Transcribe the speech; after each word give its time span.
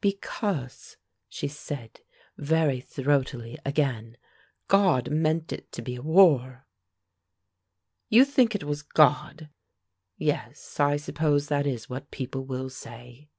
"Because," 0.00 0.96
she 1.28 1.48
said, 1.48 2.02
very 2.38 2.80
throatily 2.80 3.58
again, 3.64 4.16
"God 4.68 5.10
meant 5.10 5.52
it 5.52 5.72
to 5.72 5.82
be 5.82 5.98
war." 5.98 6.64
"You 8.08 8.24
think 8.24 8.54
it 8.54 8.62
was 8.62 8.82
God? 8.82 9.48
Yes, 10.16 10.78
I 10.78 10.96
suppose 10.96 11.48
that 11.48 11.66
is 11.66 11.90
what 11.90 12.12
people 12.12 12.44
will 12.44 12.70
say." 12.70 13.30